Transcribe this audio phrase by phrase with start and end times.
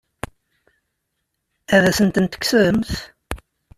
[1.75, 2.91] Ad asent-ten-tekksemt?